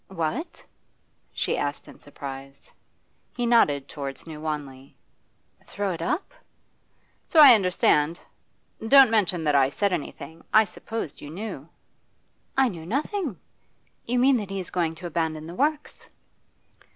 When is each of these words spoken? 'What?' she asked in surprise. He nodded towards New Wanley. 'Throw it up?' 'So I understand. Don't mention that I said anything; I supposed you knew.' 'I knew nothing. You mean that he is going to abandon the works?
'What?' 0.07 0.63
she 1.31 1.59
asked 1.59 1.87
in 1.87 1.99
surprise. 1.99 2.71
He 3.35 3.45
nodded 3.45 3.87
towards 3.87 4.25
New 4.25 4.41
Wanley. 4.41 4.97
'Throw 5.63 5.91
it 5.91 6.01
up?' 6.01 6.33
'So 7.23 7.39
I 7.39 7.53
understand. 7.53 8.19
Don't 8.87 9.11
mention 9.11 9.43
that 9.43 9.53
I 9.53 9.69
said 9.69 9.93
anything; 9.93 10.43
I 10.51 10.63
supposed 10.63 11.21
you 11.21 11.29
knew.' 11.29 11.69
'I 12.57 12.69
knew 12.69 12.85
nothing. 12.87 13.37
You 14.07 14.17
mean 14.17 14.37
that 14.37 14.49
he 14.49 14.59
is 14.59 14.71
going 14.71 14.95
to 14.95 15.05
abandon 15.05 15.45
the 15.45 15.53
works? 15.53 16.09